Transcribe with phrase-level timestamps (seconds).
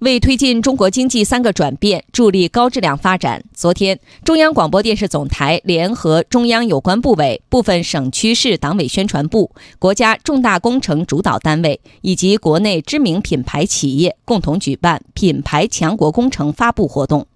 [0.00, 17.26] 为推进中国经济三个转变，助力高质量发展，昨天，中央广播电视总台联合中央有关部委、部分省区市党委宣传部、国家重大工程主导单位以及国内知名品牌企业共同举办品牌强国工程发布活动。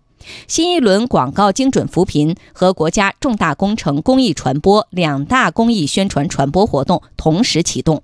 [0.49, 8.03] 新一轮广告精准扶贫和国家重大工程公益传播两大公益宣传传播活动同时启动。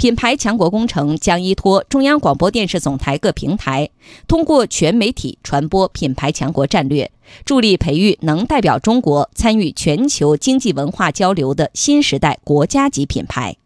[0.00, 3.90] 品牌强国工程将依托中央广播电视总台各平台，
[4.26, 7.10] 通过全媒体传播品牌强国战略，
[7.44, 13.58] 助力培育能代表中国参与全球经济文化交流的新时代国家级品牌。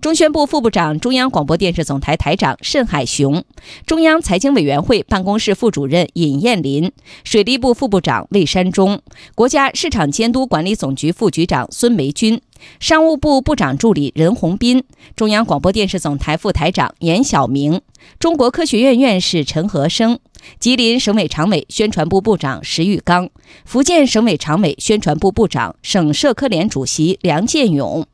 [0.00, 3.44] 中宣部副部长、中央广播电视总台台长慎海雄，
[3.84, 6.90] 中央财经委员会办公室副主任尹艳林，
[7.24, 9.02] 水利部副部长魏山忠，
[9.34, 12.40] 国家市场监督管理总局副局长孙梅军，
[12.80, 14.84] 商务部部长助理任洪斌，
[15.16, 17.80] 中央广播电视总台副台长严晓明，
[18.18, 20.18] 中国科学院院士陈和生。
[20.60, 23.28] 吉林省委常委、宣传部部长石玉刚，
[23.64, 28.06] 福建省委常委、宣传部部长、省社科联主席梁建勇，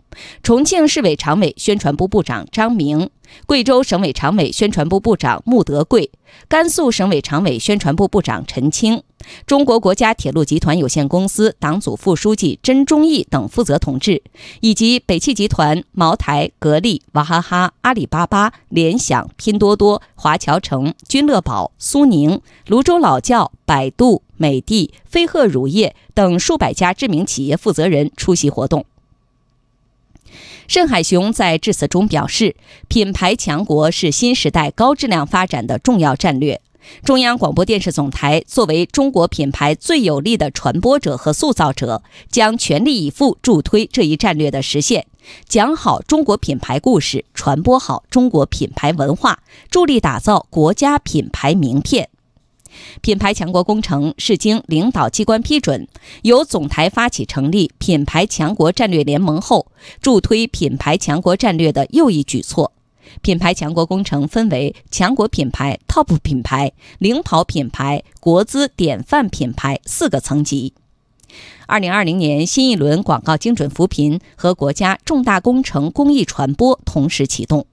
[0.42, 3.10] 重庆市委常委、宣传部部长张明，
[3.46, 6.10] 贵州省委常委、宣传部部长穆德贵，
[6.48, 9.02] 甘肃省委常委、宣传部部长陈清。
[9.46, 14.22] 中国国家铁路集团有限公司党组副书记甄忠义等负责同志，
[14.60, 28.86] 以及北汽集团、茅台、格力、娃哈哈、阿里巴巴、联想、拼多多、多华侨城、君乐宝、苏宁、泸州老窖、百度、美的、飞鹤乳业等数百家知名企业负责人出席活动。
[30.66, 32.56] 盛海雄在致辞中表示，
[32.88, 36.62] 品牌强国是新时代高质量发展的重要战略。
[37.02, 45.06] 中央广播电视总台作为中国品牌最有力的传播者和塑造者，将全力以赴助推这一战略的实现，
[45.48, 52.08] 讲好中国品牌故事，传播好中国品牌文化，助力打造国家品牌名片。
[53.02, 55.86] 品牌强国工程是经领导机关批准，
[56.22, 59.68] 由总台发起成立品牌强国战略联盟后，
[60.00, 62.72] 助推品牌强国战略的又一举措。
[63.22, 70.74] 品牌强国工程分为强国品牌、TOP 品牌、领跑品牌、国资典范品牌四个层级。
[71.66, 77.66] 二零二零年新一轮广告精准扶贫和国家重大工程公益传播同时启动。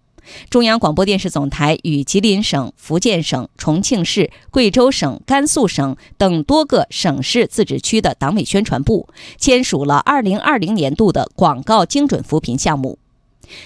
[0.50, 13.01] 中央广播电视总台与吉林省、福建省、重庆市、贵州省、甘肃省等多个省市自治区的党委宣传部签署了二零二零年度的广告精准扶贫项目。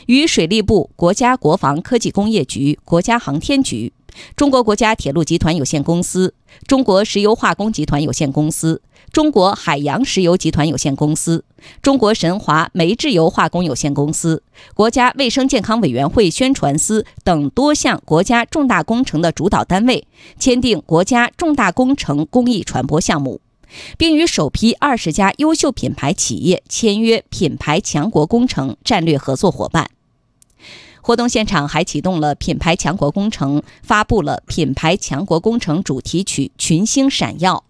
[0.08, 3.92] 与水利部、国家国防科技工业局、国家航天局、
[4.36, 6.34] 中国国家铁路集团有限公司、
[6.68, 8.82] 中国石油化工集团有限公司、
[9.12, 11.44] 中国海洋石油集团有限公司、
[11.82, 20.08] 中国神华煤制油化工有限公司、国家卫生健康委员会宣传司等多项国家重大工程的主导单位
[20.40, 23.42] 签订国家重大工程公益传播项目。
[23.98, 29.90] 并与首批二十家优秀品牌企业签约品牌强国工程战略合作伙伴。
[31.02, 37.64] 活动现场还启动了品牌强国工程，发布了品牌强国工程主题曲《群星闪耀》，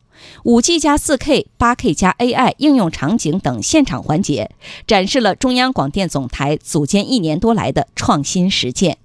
[0.45, 4.51] 五 G 加四 K、八 K 加 AI 应用场景等现场环节，
[4.87, 8.99] 展示了中央广电总台组建一年多来的创新实践。